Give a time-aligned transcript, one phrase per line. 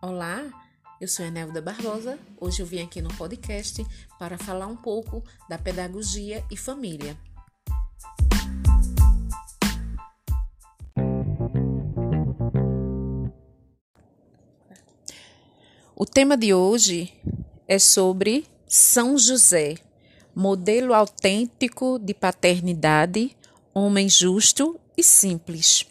[0.00, 0.48] Olá,
[1.00, 2.20] eu sou Enelda Barbosa.
[2.40, 3.84] Hoje eu vim aqui no podcast
[4.16, 7.18] para falar um pouco da pedagogia e família.
[15.96, 17.12] O tema de hoje
[17.66, 19.74] é sobre São José,
[20.32, 23.36] modelo autêntico de paternidade,
[23.74, 25.84] homem justo e simples.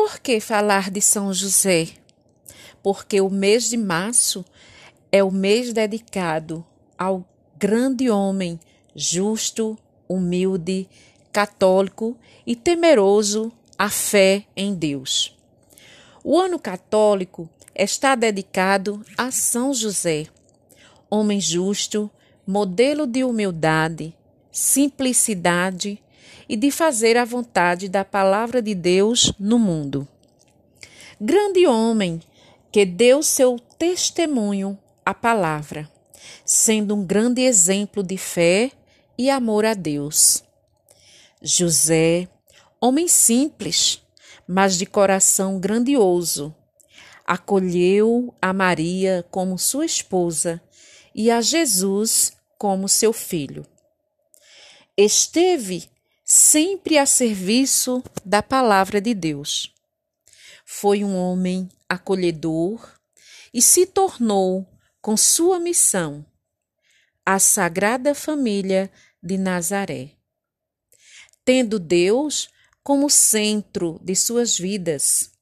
[0.00, 1.88] Por que falar de São José?
[2.84, 4.44] Porque o mês de março
[5.10, 6.64] é o mês dedicado
[6.96, 7.26] ao
[7.58, 8.60] grande homem
[8.94, 9.76] justo,
[10.08, 10.88] humilde,
[11.32, 15.36] católico e temeroso à fé em Deus.
[16.22, 20.28] O ano católico está dedicado a São José,
[21.10, 22.08] homem justo,
[22.46, 24.14] modelo de humildade,
[24.52, 26.00] simplicidade
[26.48, 30.06] e de fazer a vontade da palavra de Deus no mundo.
[31.20, 32.20] Grande homem
[32.70, 35.90] que deu seu testemunho à palavra,
[36.44, 38.70] sendo um grande exemplo de fé
[39.16, 40.42] e amor a Deus.
[41.42, 42.28] José,
[42.80, 44.02] homem simples,
[44.46, 46.54] mas de coração grandioso,
[47.26, 50.60] acolheu a Maria como sua esposa
[51.14, 53.66] e a Jesus como seu filho.
[54.96, 55.88] Esteve
[56.38, 59.74] sempre a serviço da palavra de Deus.
[60.64, 62.96] Foi um homem acolhedor
[63.52, 64.64] e se tornou,
[65.00, 66.24] com sua missão,
[67.26, 70.12] a Sagrada Família de Nazaré.
[71.44, 72.48] Tendo Deus
[72.84, 75.32] como centro de suas vidas,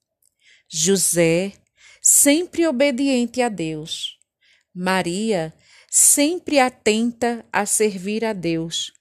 [0.67, 1.53] José,
[2.01, 4.19] sempre obediente a Deus,
[4.75, 5.53] Maria,
[5.91, 8.93] sempre atenta a servir a Deus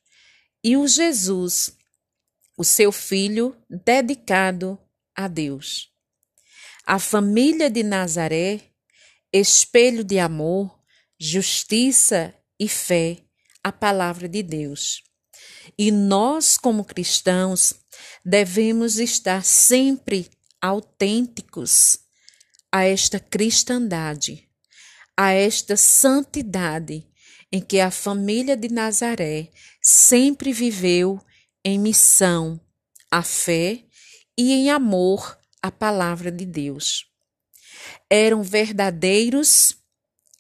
[0.62, 1.78] e o Jesus,
[2.58, 4.80] o seu filho dedicado
[5.16, 5.90] a Deus.
[6.86, 8.62] A família de Nazaré,
[9.34, 10.80] espelho de amor,
[11.20, 13.18] justiça e fé,
[13.64, 15.04] a palavra de Deus.
[15.78, 17.74] E nós, como cristãos,
[18.24, 20.30] devemos estar sempre
[20.62, 22.00] autênticos
[22.72, 24.48] a esta cristandade,
[25.18, 27.08] a esta santidade
[27.52, 29.50] em que a família de Nazaré
[29.82, 31.22] sempre viveu
[31.66, 32.62] em missão,
[33.10, 33.84] a fé
[34.38, 37.08] e em amor à palavra de Deus.
[38.08, 39.76] Eram verdadeiros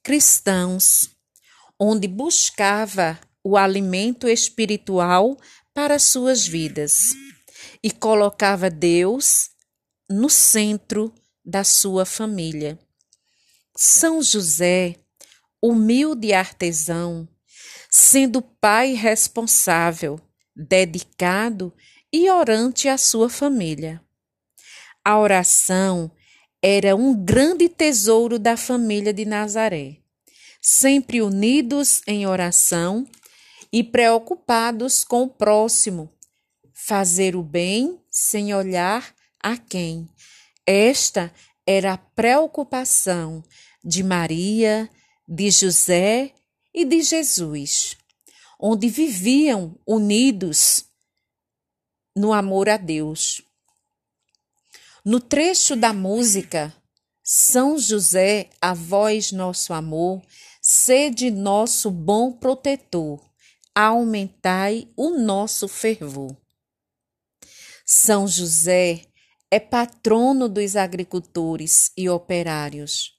[0.03, 1.09] cristãos,
[1.79, 5.35] onde buscava o alimento espiritual
[5.73, 7.15] para suas vidas
[7.81, 9.49] e colocava Deus
[10.07, 11.11] no centro
[11.43, 12.79] da sua família.
[13.75, 14.95] São José
[15.61, 17.27] humilde artesão,
[17.89, 20.19] sendo pai responsável,
[20.55, 21.73] dedicado
[22.11, 24.01] e orante à sua família.
[25.03, 26.09] A oração
[26.61, 29.97] era um grande tesouro da família de Nazaré,
[30.61, 33.05] sempre unidos em oração
[33.71, 36.09] e preocupados com o próximo,
[36.73, 39.13] fazer o bem sem olhar
[39.43, 40.07] a quem.
[40.65, 41.31] Esta
[41.67, 43.43] era a preocupação
[43.83, 44.89] de Maria,
[45.27, 46.31] de José
[46.73, 47.97] e de Jesus,
[48.59, 50.85] onde viviam unidos
[52.15, 53.41] no amor a Deus.
[55.03, 56.73] No trecho da música
[57.23, 60.21] São José, a vós nosso amor,
[60.61, 63.23] sede nosso bom protetor,
[63.73, 66.35] aumentai o nosso fervor.
[67.85, 69.05] São José
[69.51, 73.15] é patrono dos agricultores e operários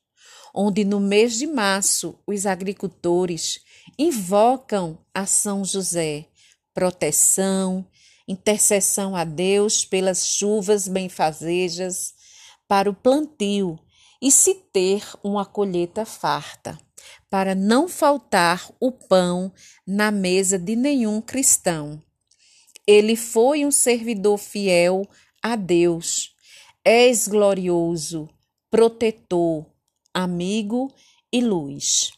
[0.56, 3.60] onde no mês de março os agricultores
[3.98, 6.26] invocam a São José,
[6.74, 7.86] proteção,
[8.28, 12.14] intercessão a Deus pelas chuvas benfazejas
[12.68, 13.78] para o plantio
[14.20, 16.78] e se ter uma colheita farta,
[17.30, 19.52] para não faltar o pão
[19.86, 22.02] na mesa de nenhum cristão.
[22.86, 25.06] Ele foi um servidor fiel
[25.42, 26.34] a Deus,
[26.84, 28.28] ex-glorioso,
[28.70, 29.66] protetor,
[30.12, 30.92] amigo
[31.32, 32.15] e luz.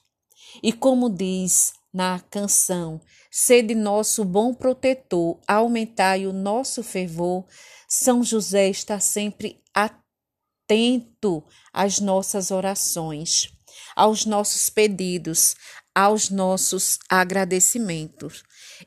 [0.63, 3.01] E como diz na canção,
[3.31, 7.45] sede nosso bom protetor, aumentai o nosso fervor,
[7.89, 13.49] São José está sempre atento às nossas orações,
[13.97, 15.55] aos nossos pedidos,
[15.95, 18.43] aos nossos agradecimentos.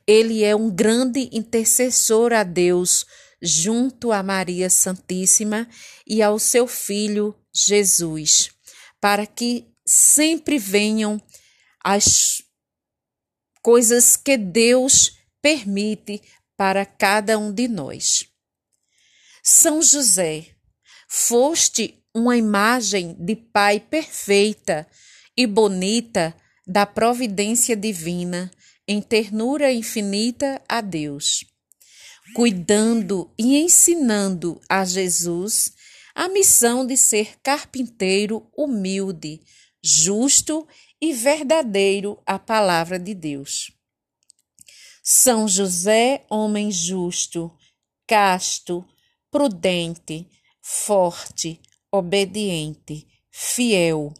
[0.08, 3.06] Ele é um grande intercessor a Deus,
[3.42, 5.68] junto a Maria Santíssima
[6.08, 8.52] e ao seu filho Jesus
[9.02, 11.20] para que sempre venham
[11.84, 12.42] as
[13.62, 16.22] coisas que Deus permite
[16.56, 18.26] para cada um de nós.
[19.44, 20.48] São José,
[21.10, 24.88] foste uma imagem de pai perfeita
[25.36, 26.36] e bonita
[26.68, 28.52] da providência divina
[28.88, 31.46] em ternura infinita a Deus,
[32.36, 35.74] cuidando e ensinando a Jesus
[36.14, 39.42] a missão de ser carpinteiro humilde,
[39.82, 40.68] justo
[41.02, 43.72] e verdadeiro à palavra de Deus.
[45.04, 47.52] São José, homem justo,
[48.08, 48.86] casto,
[49.32, 50.30] prudente,
[50.62, 51.60] forte,
[51.92, 54.14] obediente, fiel,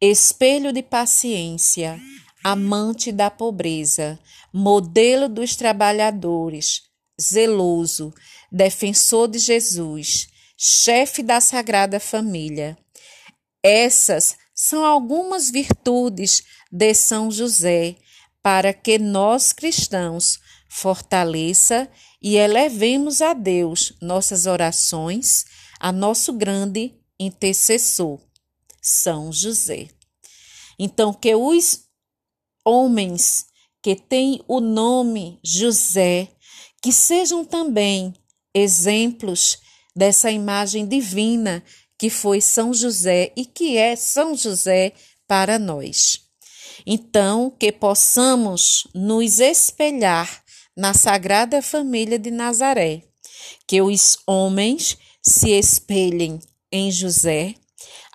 [0.00, 2.00] espelho de paciência,
[2.42, 4.18] amante da pobreza,
[4.52, 6.82] modelo dos trabalhadores,
[7.20, 8.14] zeloso,
[8.50, 12.76] defensor de Jesus, chefe da Sagrada Família.
[13.62, 17.96] Essas são algumas virtudes de São José
[18.42, 21.88] para que nós cristãos fortaleça
[22.20, 25.44] e elevemos a Deus nossas orações,
[25.78, 28.20] a nosso grande intercessor,
[28.80, 29.88] São José.
[30.78, 31.84] Então, que os
[32.64, 33.46] homens
[33.82, 36.28] que têm o nome José,
[36.82, 38.14] que sejam também
[38.54, 39.58] exemplos
[39.94, 41.62] dessa imagem divina
[42.02, 44.92] que foi São José e que é São José
[45.24, 46.22] para nós.
[46.84, 50.42] Então, que possamos nos espelhar
[50.76, 53.04] na Sagrada Família de Nazaré,
[53.68, 56.40] que os homens se espelhem
[56.72, 57.54] em José,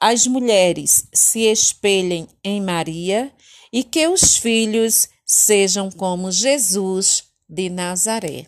[0.02, 3.32] as mulheres se espelhem em Maria
[3.72, 8.46] e que os filhos sejam como Jesus de Nazaré.